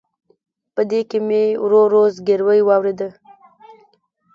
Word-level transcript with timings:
په 0.73 0.81
دې 0.89 1.01
کې 1.09 1.19
مې 1.27 1.43
ورو 1.63 1.81
ورو 1.85 2.03
زګیروي 2.15 2.61
واورېد. 2.65 3.01